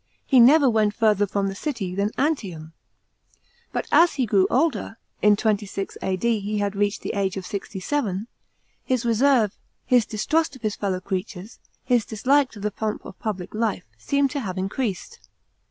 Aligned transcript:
He 0.25 0.39
never 0.39 0.67
went 0.67 0.95
further 0.95 1.27
from 1.27 1.47
the 1.47 1.53
city 1.53 1.93
than 1.93 2.09
Antium. 2.17 2.73
But 3.71 3.85
as 3.91 4.15
he 4.15 4.25
grew 4.25 4.47
older— 4.49 4.97
in 5.21 5.35
26 5.35 5.95
A.D. 6.01 6.39
he 6.39 6.57
had 6.57 6.75
reached 6.75 7.03
the 7.03 7.13
age 7.13 7.37
of 7.37 7.45
sixty 7.45 7.79
seven— 7.79 8.25
his 8.83 9.05
reserve, 9.05 9.59
his 9.85 10.07
distrust 10.07 10.55
of 10.55 10.63
his 10.63 10.75
fellow 10.75 11.01
creatures, 11.01 11.59
his 11.83 12.03
dislike 12.03 12.49
to 12.53 12.59
the 12.59 12.71
pomp 12.71 13.05
of 13.05 13.19
public 13.19 13.53
life, 13.53 13.85
seem 13.99 14.27
to 14.29 14.39
have 14.39 14.55
incre 14.55 14.97
sed. 14.97 15.19